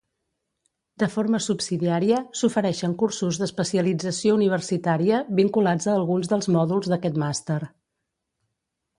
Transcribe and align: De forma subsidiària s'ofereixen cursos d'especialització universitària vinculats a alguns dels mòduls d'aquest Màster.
De 1.01 1.07
forma 1.15 1.39
subsidiària 1.47 2.21
s'ofereixen 2.39 2.95
cursos 3.01 3.37
d'especialització 3.41 4.37
universitària 4.37 5.19
vinculats 5.41 5.89
a 5.89 5.93
alguns 5.99 6.31
dels 6.33 6.49
mòduls 6.55 6.89
d'aquest 6.95 7.21
Màster. 7.25 7.59